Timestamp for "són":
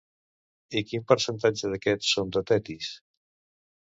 2.15-2.31